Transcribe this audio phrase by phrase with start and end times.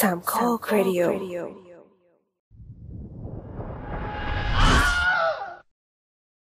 [0.00, 1.02] สามข้อครดิโอ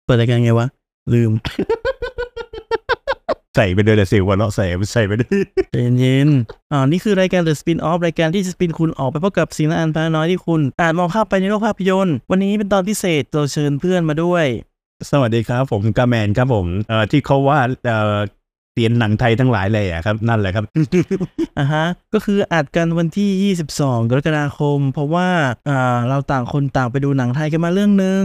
[0.05, 0.67] เปิดรายการไงวะ
[1.13, 1.33] ลืม
[3.57, 5.43] ใส่ไปเลยแต่เสียงหัวเราะใส่ใส่ไปด้วย
[5.73, 14.47] ใจเย็นๆอ่านี่คือรายการ The Spin Off รายการที่จะสปินคุณออกไปพบกับสิ่งละอันพาน้อยที่คุณอ่านมองภาพไปในโลกภาพยนตร์ วันนี้เป็นตอนพิเศษเราเชิญเพื่อนมาด้วย
[15.11, 18.17] สวัสดีครับ ผมกาแมนครับผมเอ่อที่เขาว่าเอ่อ
[18.77, 20.65] เตียนหนังไทยทั้งหลายเลยอะครับ นั่นแหละครับ
[21.59, 25.29] อะฮะก็คืออัดกันวันที่ 22 กรกฎาคม เพราะว่า
[25.69, 28.25] อ่าเราต่างคนต่างไปดูหนังไทยกันมาเรื่องหนึ่ง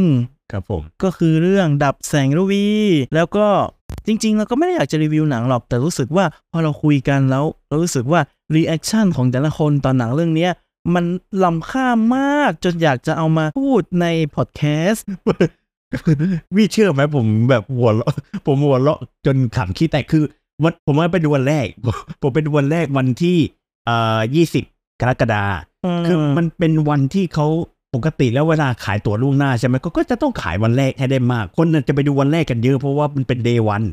[0.51, 2.67] ครับผมก็คือเรื่องดับแสงรวี
[3.15, 3.47] แล้วก็
[4.07, 8.21] จริง ๆ เราก็ไม่ได้อยากจะรีวิวหนังหรอก แต่รู้สึกว่าพอเราคุยกันแล้วเรารู้สึกว่า
[8.55, 10.51] reaction ของแต่ละคนตอนหนังเรื่องเนี้ย
[10.93, 11.05] มัน
[11.43, 14.05] ล้ำค่ามากจนอยากจะเอามาพูดใน
[14.35, 15.05] พอดแคสต์
[16.55, 18.13] วิเชื่อไหมผมแบบหัวเราะ
[18.45, 20.23] ผมหัวเราะจนขำขี้แตกคือ
[20.63, 23.37] วันผมว่าไปดูวันแรก ผมผมไปดูวันแรกวันที่
[23.85, 24.63] เอ่อยี่สิบ
[25.01, 25.43] กรกฎา
[26.07, 27.47] คือมันเป็นวันที่เขา
[27.95, 33.83] ปกติแล้วเวลาขายตั๋วล่วงหน้าใช่ไหมก็ก็จะต้องขายวันแรกให้ได้มาก คนน่ะจะไปดูวันแรกกันเยอะเพราะว่ามันเป็น day one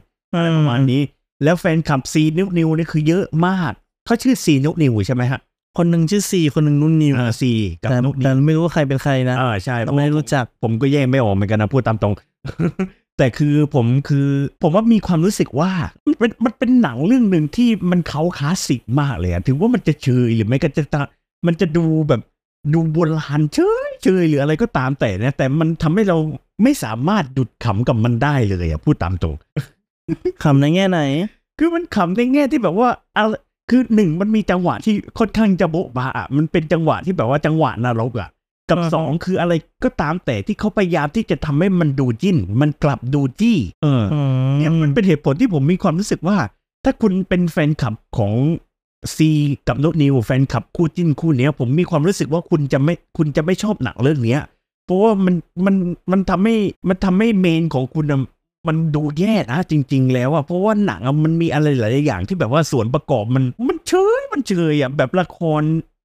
[0.57, 1.03] ประมาณนี้
[1.45, 3.73] แล้วแฟนคลับซีนุนิวนี่คือเยอะมาก
[4.07, 5.41] เขาชื่อซีนุนิวใช่ไหมฮะ
[5.79, 12.15] คนหนึ่งชื่อซีคนหนึ่งนุ่นนิวเออซีกับแต่นุกนิแต่วไม่รู้ว่าใครเป็นใครนะอ่าใช่เราไม่ได้รู้จักผมก็แยกไม่ออกเหมือนกันนะพูดตามตรง
[13.19, 14.29] แต่คือผมคือ
[14.63, 15.71] ผมว่ามีความรู้สึกว่า
[16.07, 21.03] มันเป็นมันเป็นหนังเรื่องหนึ่งที่มันเขาคลาสสิกมากเลยอะถึงว่ามันจะเชยหรือไม่ก็จะตะ
[21.47, 22.23] มันจะดูแบบ
[22.75, 23.59] ดูโบราณเช
[23.89, 26.17] ยเชยหรืออะไรก็ตามแต่นะแต่มันทำให้เรา
[26.63, 29.35] ไม่สามารถหยุดขำกับมันได้เลยอะพูดตามตรง
[30.43, 31.01] คำในแง่ไหน
[31.59, 33.35] คือมันขำในแง่ที่แบบว่าอะไร
[33.71, 38.29] คือหนึ่งมันมีจังหวะที่ค่อนข้างจะโบ๊ะบะอะมันเป็นจังหวะที่แบบว่าจังหวะนรกอะ
[38.71, 39.53] กับอ่าฮะสองคืออะไร
[39.85, 44.21] ก็ตามแต่ที่เขาพยายามที่จะทำให้มันดูจิ้น มันกลับดูจี้ เอออื
[44.55, 46.37] มเนี่ยมันเป็นเหตุผลที่ผมมีความรู้สึกว่า
[46.85, 48.33] ถ้าคุณเป็นแฟนคลับของ
[49.17, 49.31] ซี
[49.69, 54.41] กับโนตนิวแฟนคลับคู่จิ้นคู่เนี้ย ผมมีความรู้สึกว่าคุณจะไม่คุณจะไม่ชอบหนังเรื่องเนี้ย
[54.87, 55.35] เพราะว่ามัน
[55.65, 55.75] มัน
[56.13, 56.57] มันทำให้
[56.89, 58.21] มันทำให้เมนของคุณอะ
[58.69, 65.63] มันดูแย่นะจริง ๆ แล้วอะเพราะว่าหนังอะมันมีอะไรหลายๆอย่างที่แบบว่าส่วนประกอบมันมันเชยมันเชยอะแบบละคร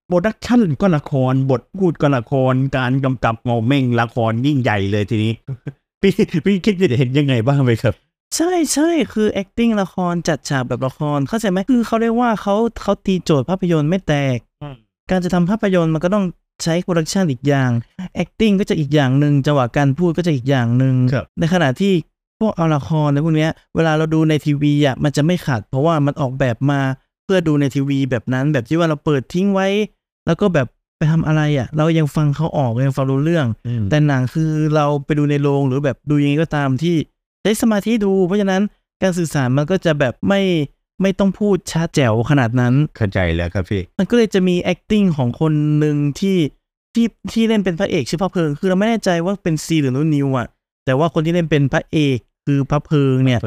[0.08, 5.34] production ก็ละคร บทพูดก็ละคร การกำกับก็แม่งละครยิ่งใหญ่เลยทีนี้
[6.02, 6.12] พี่
[6.46, 7.94] พี่คิดจะเห็นยังไงบ้างไหมครับ
[8.36, 14.76] ใช่ใช่คือ acting ละครจัดฉากแบบละคร เข้าใจไหมคือเขาเรียกว่าเขาเขาตีโจทย์ภาพยนตร์ไม่แตกอืม
[15.10, 16.26] การจะทำภาพยนตร์มันก็ต้อง
[16.64, 17.70] ใช้ production อีกอย่าง
[18.24, 21.94] acting ก็จะอีกอย่างหนึ่งจังหวะการพูดก็จะอีกอย่างหนึ่งครับในขณะที่
[22.40, 26.80] พวกเอาละครในพวกเนี้ยเวลาเราดูในทีวีอะมันจะไม่ขัดเพราะว่ามันออกแบบมา
[27.24, 29.68] เพื่อดูในทีวีแบบนั้น แบบที่ว่าเราเปิดทิ้งไว้
[30.26, 30.68] แล้วก็แบบ
[30.98, 33.48] ไปทำอะไรอะ เรายังฟังเขาออกยังฟังรู้เรื่อง
[33.90, 36.96] แต่หนังคือเราไปดูในโรงหรือแบบดูยังไงก็ตามที่
[37.42, 38.62] ใช้สมาธิดู เพราะฉะนั้น
[39.02, 40.42] การสื่อสารมันก็จะแบบไม่
[41.02, 46.38] ไม่ต้องพูดชัดแจ๋วขนาดนั้นเข้าใจแล้วครับพี่มันก็เลยจะมี acting ของคนหนึ่งที่
[46.96, 50.48] ที่ที่เล่นเป็นพระเอกชื่อพระเพลิง คือเราไม่แน่ใจว่าเป็นซีหรือนุ่นนิวอะ
[50.86, 53.40] แต่ว่าคนที่เล่นเป็นพระเอกคือพระเพลิงเนี่ย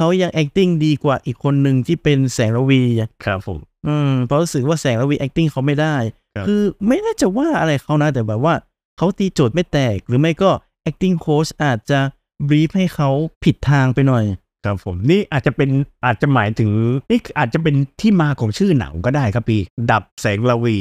[0.00, 5.96] เพิ่งเขายัง acting ดีกว่าอีกคนหนึ่งที่เป็นแสงระวีอะครับผม อืมเพราะรู้สึกว่าแสงระวี acting เขาไม่ได้
[6.36, 8.54] ครับ คือไม่น่าจะว่าอะไรเขานะ แต่แบบว่า
[8.98, 10.50] เขาตีโจทย์ไม่แตก หรือไม่ก็
[10.88, 12.00] acting coach อาจจะ
[12.48, 13.10] brief ให้เขา
[13.44, 14.24] ผิดทางไปหน่อย
[14.64, 15.70] ครับผมนี่อาจจะเป็น
[16.04, 16.70] อาจจะหมายถึง
[17.10, 20.76] นี่อาจจะเป็นที่มาของชื่อหนังก็ได้ครับพี่ดับแสงระวี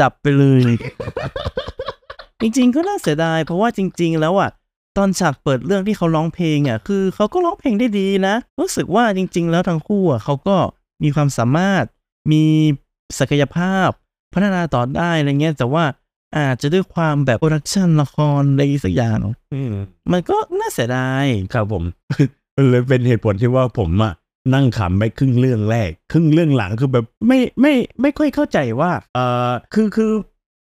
[0.00, 0.62] ดับไปเลย
[2.40, 4.50] จริงๆก็น่าเสียดาย เพราะว่าจริง ๆ แล้วอะ
[4.96, 10.56] ตอนฉากเปิดเรื่องที่เขาร้องเพลงอะคือเขาก็ร้องเพลงได้ดีนะ รู้สึกว่าจริง ๆ แล้วทั้งคู่อะเขาก็
[11.02, 11.84] มีความสามารถ
[12.32, 12.44] มี
[13.18, 13.88] ศักยภาพ
[14.34, 15.84] พัฒนาต่อได้อะไรเงี้ยแต่ว่า
[16.36, 19.18] อาจจะด้วยความแบบ production ละครอะไรสักอย่าง
[19.72, 19.74] ม
[20.12, 21.84] มันก็น่าเสียดายครับผม
[22.70, 24.12] เลยเป็นเหตุผลที่ว่าผมอะ
[24.54, 29.18] นั่งขำไปครึ่งเรื่องแรก ครึ่งเรื่องหลังคือแบบไม่ไม่ไม่ค่อยเข้าใจว่าเอ
[29.48, 30.12] อคือคือ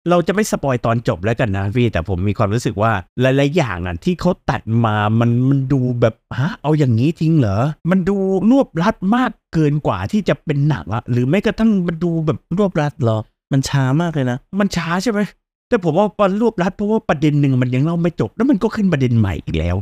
[0.08, 7.58] เราจะไม่สปอยตอนจบแล้วกันนะพี่แต่ผมมีความรู้สึกว่าหลายๆอย่างอะที่เขาตัดมามันมันดูแบบฮะเอาอย่างนี้จริงเหรอ
[7.90, 8.16] มันดู
[8.50, 13.18] รวบรัดมากเกินกว่าที่จะเป็นหนังอะหรือไม่กระทั่งมันดูแบบรวบรัดเหรอ
[13.52, 15.20] มันช้ามากเลยนะ มันช้าใช่ไหม
[15.68, 19.76] แต่ผมว่ามันรวบรัดเพราะว่าประเด็นหนึ่งมันยังเล่าไม่จบ แล้วมันก็ขึ้นประเด็นใหม่อีกแล้ว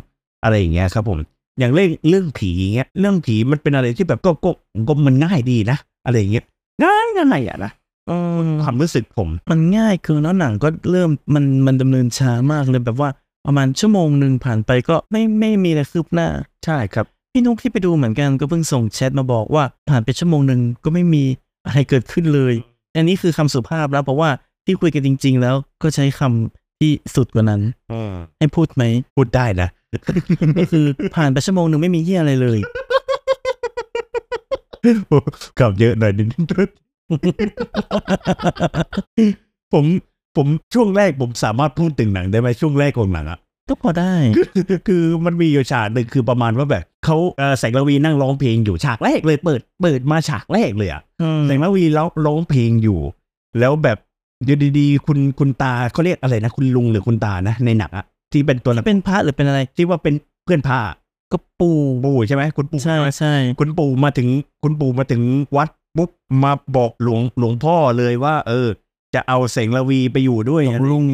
[0.44, 1.18] อะไรอย่างเงี้ยครับผม
[1.58, 4.50] อย่างเรื่องเรื่องผีอย่างเงี้ยเรื่องผีมันเป็นอะไรที่แบบก็ก็
[4.88, 6.44] ก็มันง่ายดีนะ อะไรอย่างเงี้ย
[6.82, 7.77] ง่ายง่ายอะนะอืม
[8.62, 13.10] ความรู้สึกผม มันง่ายเกินแล้วหนังก็เริ่มมันมันดำเนินช้ามากเลยแบบว่า
[13.46, 16.28] ประมาณชั่วโมงหนึ่งผ่านไปก็ไม่ไม่มีอะไรคืบหน้า
[16.64, 21.24] ใช่ครับ พี่นุ๊กที่ไปดูเหมือนกันก็เพิ่งส่งแชทมาบอกว่าผ่านไปชั่วโมงหนึ่งก็ไม่มี
[21.66, 22.54] อะไรเกิดขึ้นเลย
[22.96, 24.30] อันนี้คือคำสุภาพแล้วเพราะว่า
[24.64, 27.62] ที่คุยกันจริง ๆ แล้วก็ใช้คำที่สุดกว่านั้น
[28.38, 28.82] ให้พูดไหม
[29.16, 29.68] พูดได้นะ
[30.58, 30.84] ก็คือ
[31.16, 32.58] ผ่านไปชั่วโมงหนึ่งไม่มีเหี้ยอะไรเลย
[35.58, 36.44] กลับเยอะหน่อยนิดนึง
[39.72, 39.84] ผม
[40.36, 43.38] ผมช่วงแรกผมสามารถพูดถึงหนังได้ไหมช่วงแรกของหนังอะ
[43.68, 52.98] ก็พอได้ คือคือมันมีอยู่ฉากหนึ่งคือประมาณว่าแบบเขาเอ่อแสงระวีนั่งร้องเพลงอยู่ฉากแรกเลยเปิดเปิดมาฉากแรกเลยอะอืมแสงระวีร้องร้องเพลงอยู่
[53.58, 53.98] แล้วแบบ
[54.44, 60.14] อยู่ดีๆ คุณคุณตาเขาเรียกอะไรนะ คุณลุงหรือคุณตานะ ในหนังอะที่เป็นตัวละเป็นพระหรือเป็นอะไร ที่ว่าเป็น
[60.44, 60.78] เพื่อนพา
[61.32, 61.70] ก็ปู
[62.04, 64.28] ปู่ใช่ไหมคุณปู่ใช่ไหมใช่คุณปู่มาถึง
[64.62, 65.22] คุณปู่มาถึง
[65.56, 66.10] วัดปุ๊บ
[66.42, 68.68] มาบอกหลวงหลวงพ่อเลยว่า เออ
[69.14, 71.04] จะเอาแสงระวีไปอยู่ด้วยของลุง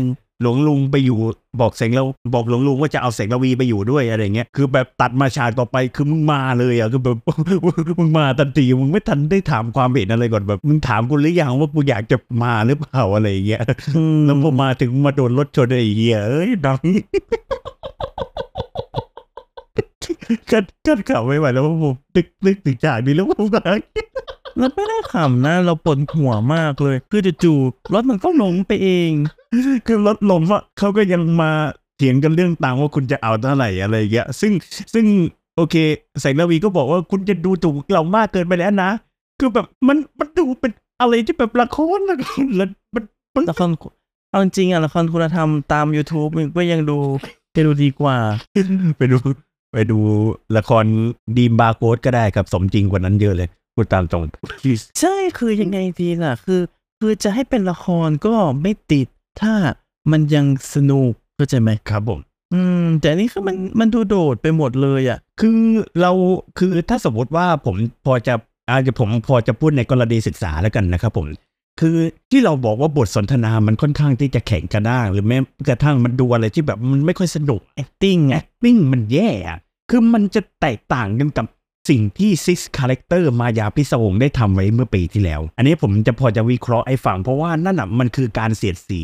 [0.43, 1.19] หลวงลุงไปอยู่
[1.61, 2.05] บอกเสงเรา
[2.35, 7.17] บอกหลวงลุงว่าจะเอาเสงระวีไปอยู่ด้วยอะไรเงี้ยคือแบบตัดมาฉากต่อไปคือมึงมาเลยอะคือแบบ
[8.01, 13.63] มึงมาทันทีมึงไม่ทันได้ถามความเห็นอะไรก่อนแบบมึงถามกูหรือยังว่ากูอยากจะมาหรือเปล่าอะไรอย่างเงี้ย
[13.97, 16.79] อืมแล้วพอมาถึงมาโดนรถชนไอ้เหี้ยเอ้ยดัง
[20.53, 23.61] กัดกัดข่าวไม่ไหวแล้วผมนึกนึกถึงฉากนี้แล้วผมก็
[24.59, 29.11] เราไม่ได้ขำนะเราปวดหัวมากเลย คือจู่ๆรถมันก็ลงไปเอง
[29.87, 31.51] คือลดลงว่าเขาก็ยังมา
[31.97, 34.53] เถียงกันเรื่องตังค์ว่าคุณจะเอาเท่าไหร่อะไรอย่างเงี้ยซึ่ง
[34.95, 35.07] ซึ่ง
[35.57, 35.77] โอเค
[36.21, 38.91] แสงระวีก็บอกว่าคุณจะดูถูกเรามากเกินไปแล้วนะ
[39.39, 43.05] คือแบบมันมันดูเป็นอะไรที่แบบละครละครแล้วมัน
[43.35, 43.71] มันละคร
[44.31, 46.97] เอาจริงๆอะละครคุณธรรมตาม YouTube มันก็ยังดู
[47.55, 48.17] จะดูดีกว่า
[48.99, 49.19] ไปดู
[49.73, 49.99] ไปดู
[50.57, 50.85] ละคร
[51.37, 54.23] ดีมบาร์โค้ดก็ได้ครับสมจริงกว่านั้นเยอะเลย พูดตามตรง
[55.01, 56.61] ใช่คือยังไงดีล่ะ คือ
[57.01, 59.07] คือจะให้เป็นละครก็ไม่ติด
[59.41, 59.55] ถ้า
[60.11, 62.21] มันยังสนุกเข้าใจไหมครับผม
[62.53, 65.59] อืม แต่อันนี่คือมันมันดูโดดไปหมดเลยอะ คือ
[66.01, 66.13] เรา
[66.59, 67.77] คือถ้าสมมติว่าผม
[68.07, 68.35] พอจะ
[68.71, 71.27] อาจจะผมพอจะพูดในกรณีศึกษาแล้วกันนะครับผม
[71.81, 71.97] คือ
[72.31, 75.37] ที่เราบอกว่าบทสนทนามันค่อนข้างที่จะแข็งกระด้างหรือแม้
[75.69, 79.59] กระทั่งมันดูอะไรที่แบบมันไม่ค่อยสนุก acting ไง acting มันแย่อะ
[79.91, 81.47] คือมันจะแตกต่างกันกับ
[81.89, 89.03] สิ่งที่ Six Characters มายาพิศวงได้ทำไว้เมื่อปีที่แล้ว อันนี้ผมจะพอจะวิเคราะห์ให้ฟังเพราะว่านั่นอะมันคือการเสียดสี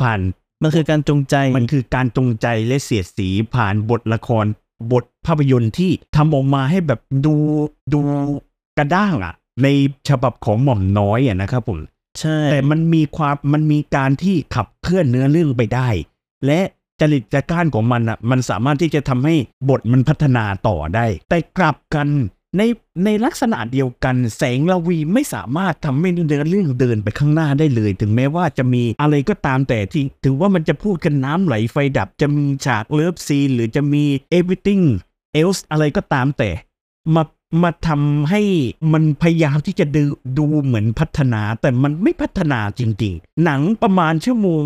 [0.00, 0.20] ผ่าน
[0.62, 4.44] มันคือการจงใจ มันคือการจงใจและเสียดสีผ่านบทละคร
[4.92, 7.34] บทภาพยนตร์ที่ทำออกมาให้แบบดู
[7.92, 8.00] ดู
[8.78, 9.68] กระด้างอะ ใน
[10.08, 11.78] ฉบับของหม่อมน้อยอะนะครับผม
[12.20, 15.88] ใช่แต่มันมีความมันมีการที่ขับเคลื่อนเนื้อเรื่องไปได้
[16.46, 16.60] และ
[17.00, 19.34] จริตจะก้านของมันอะมันสามารถที่จะทำให้
[19.68, 22.08] บทมันพัฒนาต่อได้ แต่กลับกัน
[22.58, 22.62] ใน
[23.04, 34.04] ในลักษณะเดียวกันแสงระวีไม่สามารถทำให้เนื้อเรื่องเดินไปข้างหน้าได้เลย ถึงแม้ว่าจะมีอะไรก็ตามแต่ที่ถึงว่ามันจะพูดกันน้ำไหลไฟดับจะมีฉาก love scene หรือจะมี
[34.38, 34.84] everything
[35.40, 36.50] else อะไรก็ตามแต่
[37.14, 37.22] มา
[37.62, 38.42] มาทำให้
[38.92, 40.02] มันพยายามที่จะดู
[40.38, 44.62] ดูเหมือนพัฒนา แต่มันไม่พัฒนาจริงๆ หนังประมาณชั่วโมง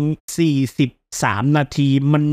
[1.09, 2.23] 43นาทีมัน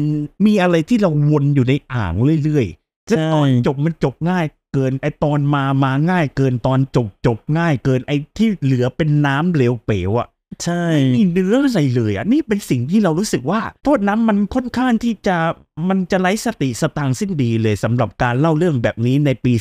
[0.47, 2.15] มีอะไรที่เราวนอยู่ในอ่าง
[2.45, 10.29] เรื่อยๆและตอนจบมันจบง่ายเกินไอตอนมามาง่ายเกินตอนจบจบง่ายเกินไอที่เหลือเป็นน้ำเหลวเป๋วอะ
[10.65, 15.37] ใช่ไม่มีเนื้ออะไรเลยอะนี่เป็นสิ่งที่เรารู้สึกว่า โทษน้ำมันค่อนข้างที่จะ
[15.89, 19.53] มันจะไร้สติสตางค์สิ้นดีเลยสำหรับการเล่าเรื่องแบบนี้ในปี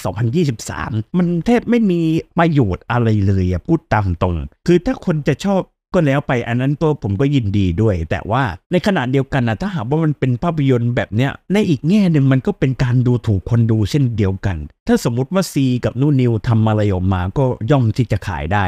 [0.56, 2.02] 2023 มันแทบไม่มี
[2.38, 4.36] ประโยชน์อะไรเลยอะพูดตามตรง
[4.68, 5.62] คือถ้าคนจะชอบ
[5.96, 14.58] ก็แล้วไปอันนั้นตัวผมก็ยินดีด้วย แต่ว่าในขณะเดียวกันนะถ้าหากว่ามันเป็นภาพยนตร์แบบเนี้ยในอีกแง่หนึ่งมันก็เป็นการดูถูกคนดูเช่นเดียวกัน
[14.88, 18.66] ถ้าสมมติว่าซีกับนูนิวทำอะไรออกมาก็ย่อมที่จะขายได้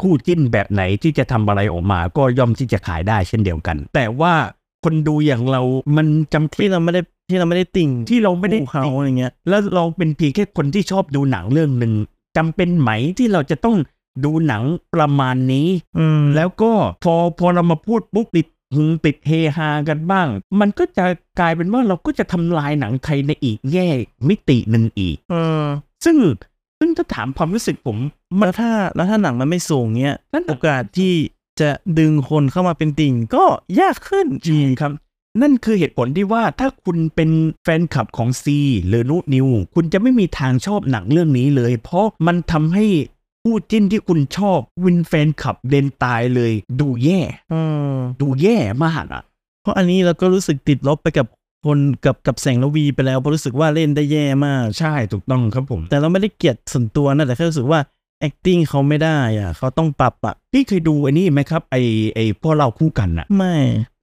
[0.00, 4.32] คู่จิ้นแบบไหนที่จะทำอะไรออกมาก็ย่อมที่จะขายได้เช่นเดียวกัน แต่ว่า
[4.84, 5.62] คนดูอย่างเรา
[5.96, 7.00] มันจำเป็นที่เราไม่ได้
[7.30, 11.92] ที่เราไม่ได้ติ่งที่เราไม่ได้คู่เขาอะไรเงี้ย แล้วเราเป็นเพียงแค่คนที่ชอบดูหนังเรื่องหนึ่ง
[12.36, 13.76] จำเป็นไหมที่เราจะต้อง
[14.24, 14.62] ดูหนัง
[14.94, 15.68] ประมาณนี้
[15.98, 16.72] อืมแล้วก็
[17.04, 20.28] พอพอเรามาพูดปุ๊บติดหึงติดเฮฮากันบ้าง
[20.60, 21.04] มันก็จะ
[21.38, 23.88] กลายเป็นว่าเราก็จะทำลายหนังไทยในอีกแง่
[24.28, 25.64] มิติหนึ่งอีก เออ
[26.04, 26.16] ซึ่ง
[26.78, 27.98] ซึ่งถ้าถามความรู้สึกผม
[28.38, 31.12] แล้วถ้าแล้วถ้าหนังมันไม่สูงเงี้ยนั่นโอกาสที่
[31.60, 33.44] จะดึงคนเข้ามาเป็นติ่งก็
[33.80, 34.92] ยากขึ้นจริงครับ
[35.42, 37.30] นั่นคือเหตุผลที่ว่าถ้าคุณเป็น
[37.62, 42.84] แฟนคลับของซีหรือนูนิว คุณจะไม่มีทางชอบหนังเรื่องนี้เลย เพราะมันทำให้
[43.48, 47.20] คู่จิ้นที่คุณชอบวินแฟนคลับเดนตายเลย ดูแย่
[47.52, 47.60] อื
[47.92, 49.22] มดูแย่มากอะ
[49.62, 51.26] เพราะอันนี้เราก็รู้สึกติดลบไปกับ
[51.66, 57.80] คนกับกับแสงระวีไปแล้วเพราะรู้สึกว่าเล่นได้แย่มาก ใช่ถูกต้องครับผม แต่เราไม่ได้เกลียดส่วนตัวนะแต่แค่รู้สึกว่า
[58.26, 61.76] acting เขาไม่ได้อะ เขาต้องปรับอะพี่เคยดูไอ้นี่ไหมครับ ไอ้
[62.14, 63.54] ไอ้เพราะเราคู่กันอะไม่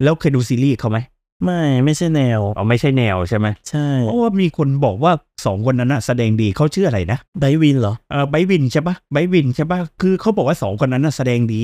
[0.04, 0.98] แล้วเคยดูซีรีส์เขาไหม
[1.46, 5.12] ไม่ไม่ใช่แนวอ๋อไม่ใช่แนวใช่ไหมใช่เพราะว่ามีคนบอกว่า
[5.46, 11.64] สองคนนั้นน่ะแสดงดีเขาชื่ออะไรนะไบร์ทวินเหรอเออไบร์ทวินใช่ปะไบร์ทวินใช่ปะคือเขาบอกว่าสองคนนั้นน่ะแสดงดี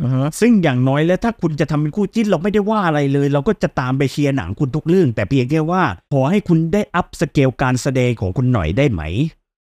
[0.00, 5.82] อือฮะซึ่งอย่างน้อยแล้วถ้าคุณจะทำเป็นคู่จิ้นเราไม่ได้ว่าอะไรเลย เราก็จะตามไปเชียร์หนังคุณทุกเรื่อง แต่เพียงแค่ว่า
[6.12, 9.02] ขอให้คุณได้ upscale การแสดงของคุณหน่อยได้ไหม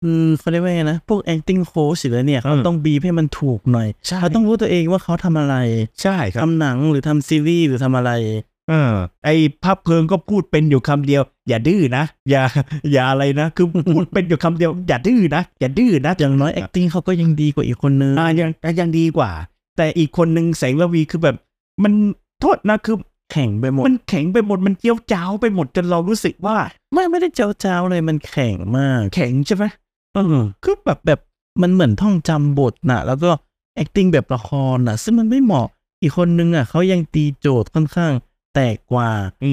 [0.04, 5.56] คือเขาเรียกว่าไงนะ พวก acting coach หรืออะไรเนี่ยเขาอืมต้องบีบให้มันถูกหน่อยใช่เขาต้องรู้ตัวเองว่าเขาทำอะไร
[6.02, 8.12] ใช่ครับทำหนังหรือทำซีรีส์หรือทำอะไร
[8.70, 8.94] เออ
[9.26, 9.30] ไอ
[9.64, 12.44] ภาพเพลิงก็พูดเป็นอยู่คำเดียว อย่าดื้อนะ อย่า
[12.92, 19.32] อย่าอะไรนะ คือพูดเป็นอยู่คำเดียว อย่าดื้อนะ อย่าดื้อนะ อย่างน้อย acting เขาก็ยังดีกว่าอีกคนนึงอ่ายังยังดีกว่า
[19.78, 21.36] แต่อีกคนหนึ่งแสงระวีคือแบบ
[21.84, 21.94] มัน
[22.42, 22.98] โทษนะคือ
[23.32, 26.58] แข่งไปหมด มันแข็งไปหมด มันเจียวจ้าวไปหมดจนเรารู้สึกว่า
[26.94, 29.64] ไม่ไม่ได้เจ้าเจ้าๆเลย มันแข่งมาก แข็งใช่ไหม
[30.14, 31.20] เออ คือแบบแบบ
[31.62, 33.30] มันเหมือนท่องจำบทน่ะแล้วก็
[33.82, 35.68] acting แบบละครน่ะซึ่งมันไม่เหมาะ
[36.02, 38.12] อีกคนนึงอะเขายังตีโจทย์ค่อนข้าง
[38.58, 39.10] แตกกว่า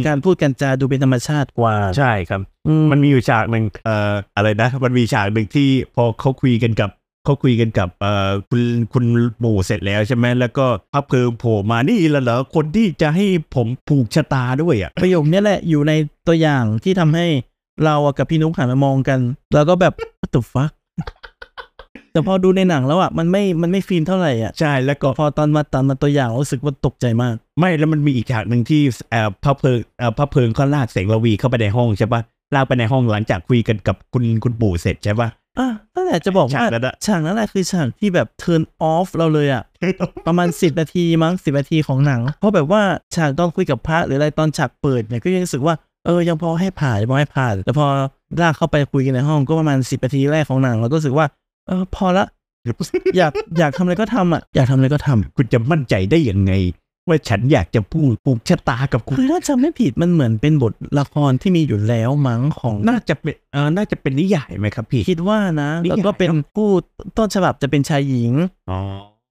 [0.06, 6.90] การพูดกันจาดูเป็นธรรมชาติกว่า ใช่ครับอืมมันมีอยู่ฉากหนึ่งเอ่ออะไรนะ มันมีฉากหนึ่งที่พอเขาคุยกันกับ
[7.24, 9.04] เขาคุยกันกับเอ่อคุณคุณ
[9.40, 15.92] หมู่เสร็จแล้วใช่ไหมแล้วก็พับเพลิงโผล่มานี่ละเหรอคนที่จะให้ผมผูกชะตาด้วยอะประโยคเนี้ยแหละอยู่ใน
[16.26, 17.26] ตัวอย่างที่ทำให้
[17.84, 19.18] เราอะกับพี่นุ๊กหันมามองกัน
[19.54, 20.72] แล้วก็แบบ what the fuck
[22.14, 32.20] แต่พอดูในหนังแล้วอะมันไม่มันไม่ฟินเท่าไหร่อะใช่แล้วก็พอตอนมาตอนมาตัวอย่างรู้สึกว่าตกใจมาก ไม่แล้วมันมีอีกฉากหนึ่งที่เอ่อพับเพลิงเอ่อพับเพลิงเขาลากแสงระวีเข้าไปในห้องใช่ปะ
[32.54, 35.28] ลากไปในห้องหลังจากคุยกันกับคุณคุณปู่เสร็จใช่ปะ
[35.58, 39.62] อะนั่นแหละจะบอกฉาว่ากนั้นอะฉากนั้นแหละคือฉากที่แบบ turn off เราเลยอะ
[40.26, 42.82] ประมาณ 10 นาทีมั้ง10 นาทีของหนัง เพราะแบบว่า
[43.16, 45.74] ฉากตอนคุยกับพระหรืออะไรตอนฉากเปิดเนี่ยก็ยังรู้สึกว่า
[46.06, 47.86] เออยังพอให้ผ่านยังพอให้ผ่านแต่พอ
[48.42, 51.26] ลากเข้าไปคุยกันในห้องก็ประมาณ 10 นาทีแรกของหนังเราก็รู้สึกว่า
[51.66, 52.26] เออพอละ
[53.16, 56.52] อยากอยากทำอะไรก็ทำอะ อยากทำอะไรก็ทำคุณจะมั่นใจได้ยังไง
[57.08, 66.68] ว่าฉันอยากจะพูดผูกชะตากับคุณคือถ้าจำไม่ผิดมันเหมือนเป็นบทละครที่มีอยู่แล้วมั้งของน่าจะเป็นเออน่าจะเป็นนิยายไหมครับพี่คิดว่านะนิยายแล้วก็เป็นผู้
[67.16, 68.32] ต้นฉบับจะเป็นชายหญิง
[68.70, 68.78] อ๋อ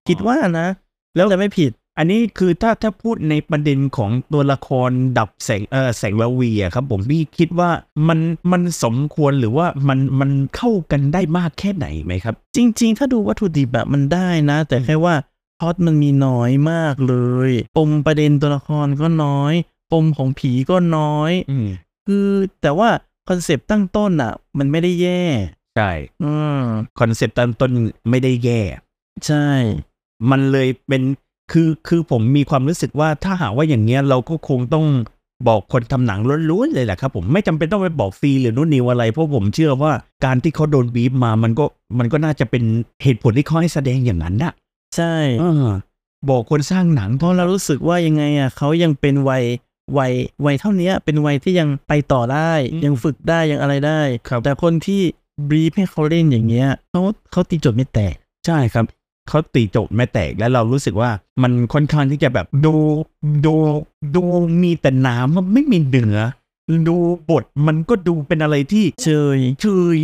[0.07, 0.67] คิดว่านะ
[1.15, 7.69] แล้วจะไม่ผิด อันนี้คือถ้าถ้าพูดในประเด็นของตัวละครดับแสงเออแสงระวีอะครับผมพี่คิดว่า
[8.07, 8.19] มัน
[8.51, 15.15] มันสมควรหรือว่ามันมันเข้ากันได้มากแค่ไหนไหมครับ จริง ๆ ถ้าดูวัตถุดิบแบบมันได้นะ แต่แค่ว่า
[15.59, 17.15] พล็อตมันมีน้อยมากเล
[17.49, 19.53] ยปมประเด็นตัวละครก็น้อย
[19.91, 21.67] ปมของผีก็น้อยอืม
[22.07, 22.27] คือ
[22.61, 22.89] แต่ว่า
[23.29, 25.21] concept ตั้งต้นอะ มันไม่ได้แย่
[25.77, 25.91] ใช่
[26.23, 26.63] อืม
[26.99, 27.71] concept ตั้งต้น
[28.09, 28.61] ไม่ได้แย่
[29.27, 29.47] ใช่
[30.29, 31.01] มันเลยเป็น
[31.51, 34.85] คือคือผมมีความรู้สึกว่าถ้าหากว่าอย่างเงี้ยเราก็คงต้อง
[35.47, 36.19] บอกคนทำหนัง
[36.49, 39.93] ล้วนๆเลยแหละครับผมไม่จำเป็นต้องไปบอกฟรีหรือนู่นนี่อะไร เพราะผมเชื่อว่า
[40.25, 41.65] การที่เขาโดนบีบมามันก็
[41.99, 42.63] มันก็น่าจะเป็น
[43.03, 44.53] เหตุผลที่เขาให้แสดงอย่างนั้นนะ
[44.95, 45.67] ใช่เออ
[46.29, 49.43] บอกคนสร้างหนังเพราะเรารู้สึกว่ายังไงอะเขายังเป็นวัย
[49.97, 50.13] วัย
[50.45, 55.01] วัยเท่านี้เป็นวัยที่ยังไปต่อได้อืมยังฝึกได้ยังอะไรได้ครับแต่คนที่
[55.49, 58.85] บรีฟให้เขาเล่นอย่างเงี้ยเขาเขาตีโจทย์ไม่แตกใช่ครับ
[59.29, 61.09] เขาตีโจทย์ไม่แตกแล้วเรารู้สึกว่า
[61.41, 62.73] มันค่อนข้างที่จะแบบดู
[63.45, 63.53] ดู
[64.15, 64.23] ดู
[64.63, 66.19] มีแต่น้ำมันไม่มีเนื้อ
[66.87, 66.95] ดู
[67.29, 69.97] บทมันก็ดูเป็นอะไรที่เชยเชย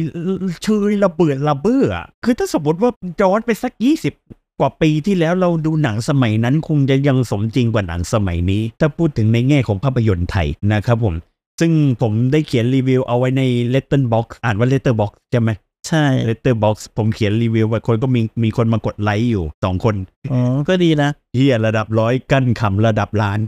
[0.63, 4.13] เชยระเบิดระเบ้ออคือถ้าสมมติว่าย้อนไปสักยี่สิบ
[4.59, 11.15] กว่าปีที่แล้วเราดูหนังสมัยนั้นคงจะยังสมจริงกว่าหนังสมัยนี้ ถ้าพูดถึงในแง่ของภาพยนตร์ไทยนะครับผม
[11.59, 11.71] ซึ่ง
[12.01, 15.49] ผมได้เขียนรีวิวเอาไว้ใน Letterbox อ่านว่า Letterbox ใช่ไหม
[15.89, 19.95] ใช่ Letterbox ผมเขียนรีวิวไว้คนก็มีมีคนมากดไลค์อยู่สองคน
[20.31, 23.39] อ๋อ ก็ดีนะเฮียระดับร้อยกั้นขำระดับล้าน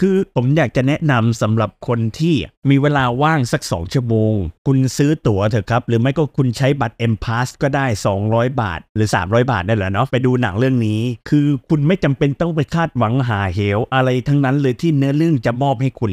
[0.00, 2.34] คือผมอยากจะแนะนำสำหรับคนที่
[2.70, 4.34] มีเวลาว่างสัก2ชั่วโมง
[4.66, 7.86] คุณซื้อตั๋วเถอะครับ หรือไม่ก็คุณใช้บัตร M Pass ก็ได้
[8.24, 16.12] 200 บาท หรือ 300 บาทได้แหละเนาะไปดูหนังเรื่องนี้ คือคุณไม่จำเป็นต้องไปคาดหวังหาเหวอะไรทั้งนั้นเลยที่เนื้อเรื่องจะมอบให้คุณ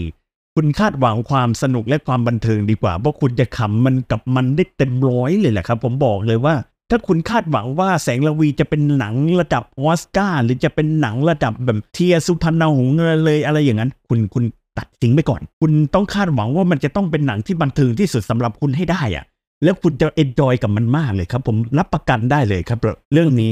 [0.56, 6.56] คุณคาดหวังความสนุกและความบันเทิงดีกว่าเพราะคุณจะขำมันกับมันได้เต็มร้อยเลยแหละครับ ผมบอกเลยว่า
[6.90, 14.44] ถ้าคุณคาดหวังว่าแสงระวีจะเป็นหนังระดับออสการ์หรือจะเป็นหนังระดับแบบเทียสุพรรณหงส์เลยอะไรอย่างนั้น คุณคุณ
[14.78, 19.26] ตัดทิ้งไปก่อน คุณต้องคาดหวังว่ามันจะต้องเป็นหนังที่บันเทิงที่สุดสำหรับคุณให้ได้อะ
[19.64, 22.80] แล้วคุณจะเอ็นจอยกับมันมากเลยครับ ผมรับประกันได้เลยครับ
[23.14, 23.52] เรื่องนี้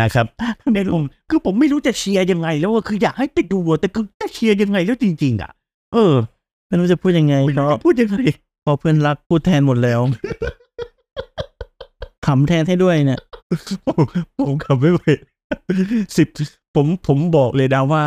[0.00, 0.26] นะครับ
[0.74, 5.50] ในลงคือผมไม่รู้จะเชียร์ยังไง แล้วว่าคืออยากให้ไปดูแต่คือจะเชียร์ยังไงแล้วจริง ๆ อะ
[5.92, 6.14] เออ
[6.68, 8.18] ไม่รู้จะพูดยังไงไม่เพรู้ราะจะพูดยังไง
[8.64, 10.00] พอเพื่อนรักพูดแทนหมดแล้ว
[12.26, 13.20] ขำแทนให้ด้วยเนี่ย
[13.86, 14.02] ผม
[14.40, 15.02] ผมขับไม่ไหว
[16.16, 16.28] สิบ
[16.74, 18.04] ผมผมบอกเลยนะว่า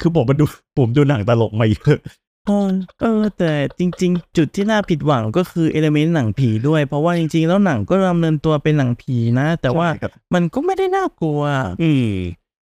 [0.00, 0.44] คือผมมาดู
[0.78, 1.98] ผมดูหนังตลกมาเยอะ
[2.46, 11.40] เออเออแต่จริง ๆ จุดที่น่าผิดหวังก็คือเอลเมนต์หนังผีด้วย เพราะว่าจริง ๆ แล้วหนังก็ดำเนินตัวเป็นหนังผีนะ แต่ว่าใช่ครับมันก็ไม่ได้น่ากลัว
[11.82, 12.08] อืม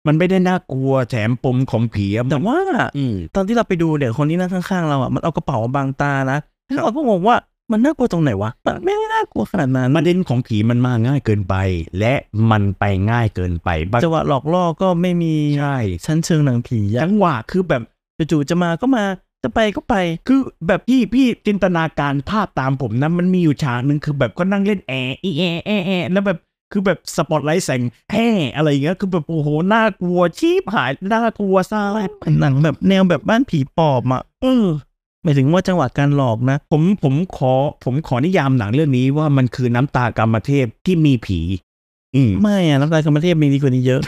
[0.07, 2.57] มันไม่ได้น่ากลัวแถมปมของผีอะแต่ว่า
[2.97, 7.37] อืมตอนที่เราไปดูเนี่ยคนที่นั่งข้างๆเราอะมันเอากระเป๋ามาบังตานะแล้วเราก็งงว่า
[7.73, 11.55] มันน่ากลัวตรงไหนวะมันไม่ได้น่ากลัวขนาดนั้นประเด็นของผีมันมาง่ายเกินไป
[11.99, 12.15] และ
[12.51, 17.83] มันไปง่ายเกินไปบางจังหวะหลอกล่อก็ไม่มีใช่ชั้นเชิงหนังผีอะจังหวะคือแบบ
[18.31, 19.05] จู่ๆจะมาก็มา
[19.43, 19.95] จะไปก็ไป
[20.29, 26.39] คือแบบพี่พี่จินตนาการภาพตามผมนะมันมีอยู่ฉากหนึ่งคือแบบก็นั่งเล่นแอร์อีแอร์แอร์แอร์แล้วแบบ
[26.73, 27.83] คือแบบสปอตไลท์แสง
[28.13, 31.83] แห่อะไรอย่างเงี้ยคือแบบโอ้โหน่ากลัวชีพหายน่ากลัวซ่า
[32.21, 34.67] เป็นหนังแบบแนวแบบบ้านผีปอบอะเออ
[35.23, 37.53] หมายถึงว่าจังหวะการหลอกนะ ผมผมขอ
[37.85, 41.41] ผมขอนิยามหนังเรื่องนี้ว่ามันคือน้ำตากรรมเทพที่มีผี
[42.15, 44.01] อืมไม่อะน้ำตาลกรรมเทพมีดีกว่านี้เยอะ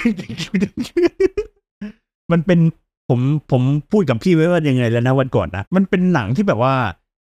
[2.32, 2.60] มันเป็น
[3.08, 3.62] ผมผม
[3.92, 6.74] พูดกับพี่ไว้ว่ายังไงแล้วนะวันก่อนนะมันเป็นหนังที่แบบว่า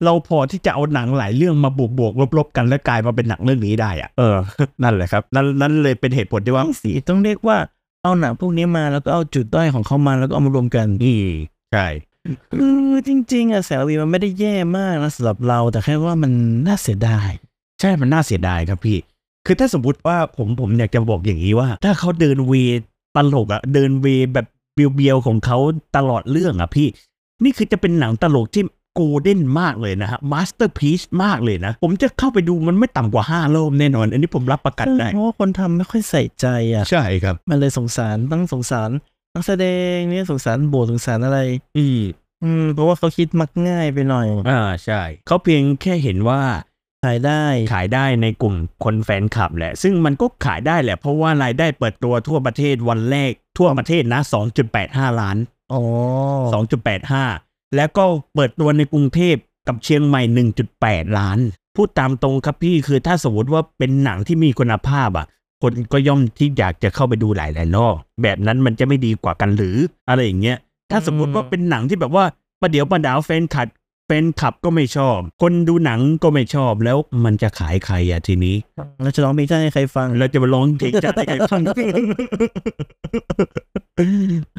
[0.03, 4.35] เราพอที่จะเอาหนังหลายเรื่องมาบวกบวกลบลบๆกันแล้วกลายมาเป็นหนังเรื่องนี้ได้อะเออ
[4.83, 7.57] นั่นแหละครับ นั่นนั่นเลยเป็นเหตุผลที่ว่าต้องสีต้องเรียกว่า
[8.03, 11.29] เอาหนังพวกนี้มาแล้วก็เอาจุดด้อยของเขามาแล้วก็เอามารวมกันอืม
[11.71, 11.87] ใช่
[12.51, 16.31] คือจริง ๆอะแสงระวีมันไม่ได้แย่มากนะสำหรับเราแต่แค่ว่ามัน
[16.67, 17.29] น่าเสียดาย
[17.79, 18.97] ใช่มันน่าเสียดายครับพี่
[19.45, 22.53] คือถ้าสมมติว่าผมผมอยากจะบอกอย่างนี้ว่า ถ้าเขาเดิน way
[23.15, 25.57] ตลกอะเดิน way แบบเบียวๆของเขา
[25.95, 26.87] ตลอดเรื่องอะพี่
[27.43, 28.63] นี่คือจะเป็นหนังตลกที่
[28.95, 38.89] golden มากเลยนะฮะ masterpiece มากเลยนะ ผมจะเข้าไปดูมันไม่ต่ำกว่าห้ารอบแน่นอน อันนี้ผมรับประกันได้เพราะว่าคนทำไม่ค่อยใส่ใจอะ ใช่ครับ มันเลยสงสารต้องสงสาร
[39.33, 41.39] นักแสดงเนี่ยสงสารโบทสงสารอะไร
[41.77, 42.01] อืม
[42.43, 46.41] อืมเพราะว่าเขาคิดมักง่ายไปหน่อยอ่าใช่ เขาเพียงแค่เห็นว่า
[47.05, 54.19] ขายได้ขายได้ในกลุ่มคนแฟนคลับแหละ ซึ่งมันก็ขายได้แหละ เพราะว่ารายได้เปิดตัวทั่วประเทศวันแรกทั่วประเทศนะ
[54.69, 55.37] 2.85 ล้าน
[55.73, 55.81] อ๋อ
[56.83, 57.44] 2.85
[57.75, 58.03] แล้วก็
[58.33, 59.35] เปิดตัวในกรุงเทพ
[59.67, 60.21] กับเชียงใหม่
[60.69, 61.39] 1.8 ล้าน
[61.75, 65.25] พูดตามตรงครับพี่คือถ้าสมมติว่าเป็นหนังที่มีคุณภาพอะ
[65.61, 69.77] คนก็ย่อมที่อยากจะเข้าไปดูหลายๆรอบแบบนั้นมันจะไม่ดีกว่ากันหรือ
[70.09, 70.57] อะไรอย่างเงี้ย
[70.91, 72.25] ถ้าสมมติว่าเป็นหนังที่แบบว่า
[72.61, 73.67] ประเดี๋ยวประดาวแฟนคลับ
[74.07, 78.55] แฟนคลับก็ไม่ชอบ คนดูหนังก็ไม่ชอบแล้วมันจะขายใครอะทีนี้
[79.01, 81.61] แล้วจะร้องเพลงชาติให้ใครฟัง เราจะมาร้องเพลงชาติให้ใครฟัง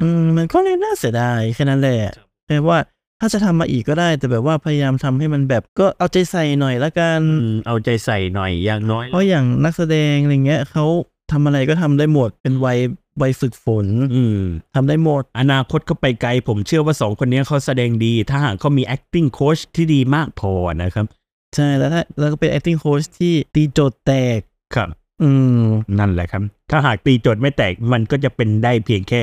[0.00, 1.98] อืมมันก็เลยน่าเสียดายแค่นั้นแหละ
[2.46, 2.78] แค่ว่า
[3.20, 10.87] ถ้าจะทำมาอีกก็ได้ แต่แบบว่าพยายามทำให้มันแบบก็เอาใจใส่หน่อยละกันอืมเอาใจใส่หน่อยอย่างน้อย เพราะอย่างนักแสดงอะไรเงี้ยเขา
[11.32, 12.78] ทำอะไรก็ทำได้หมดเป็นวัย
[13.23, 14.41] วัยฝึกฝน อืม
[14.75, 21.06] ทำได้หมด อนาคตเขาไปไกล ผมเชื่อว่าสองคนนี้เขาแสดงดี ถ้าหากเขามี acting coach ที่ดีมากพอนะครับ
[21.54, 24.41] ใช่แล้วถ้าแล้วก็เป็น acting coach ที่ตีโจทย์แตก
[24.75, 24.88] ครับ
[25.23, 25.64] อืม
[25.99, 29.21] นั่นแหละครับ ถ้าหากตีโจทย์ไม่แตกมันก็จะเป็นได้เพียงแค่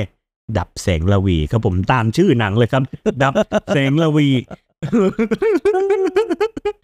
[0.58, 2.82] ดับแสงระวีครับผมตามชื่อหนังเลยครับ
[3.22, 3.32] ดับ
[3.74, 4.28] แสงระวี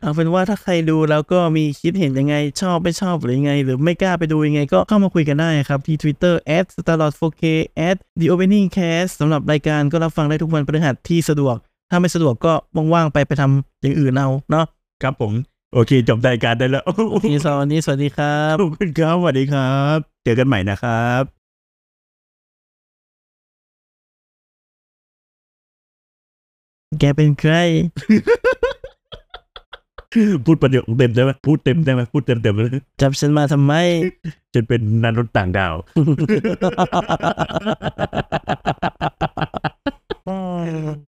[0.00, 6.34] เอาเป็นว่าถ้าใครดูแล้วก็มีคิดเห็นยังไงชอบไม่ชอบหรือยังไง หรือไม่กล้าไปดูยังไง ก็เข้ามาคุยกันได้ครับ ที่ Twitter
[6.72, 7.44] @starlord 4k
[8.18, 11.56] @the opening cast สำหรับรายการก็รับฟังได้ทุกวันพฤหัสที่สะดวก
[11.90, 12.52] ถ้าไม่สะดวกก็
[12.94, 14.64] ว่างๆไปไปทำอย่างอื่นเอาเนาะ
[15.02, 15.32] ครับผม
[15.74, 16.84] โอเค จบรายการได้แล้ว
[17.24, 21.39] ทีสวันนี้สวัสดีครับขอบคุณครับสวัสดีครับ เจอกันใหม่นะครับ
[26.98, 27.54] แกเป็นใคร
[30.44, 33.72] พูดประโยคเต็มได้ไหมพูดเต็มได้ไหมพูดเต็มเต็มเลยจับฉันมาทำไม
[34.52, 35.74] ฉันเป็นนันรถต่างดาว
[40.26, 41.09] Oh.